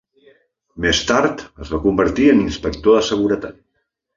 Més 0.85 1.01
tard 1.11 1.43
es 1.65 1.73
va 1.75 1.81
convertir 1.85 2.27
en 2.33 2.43
inspector 2.47 2.99
de 2.99 3.07
seguretat. 3.11 3.63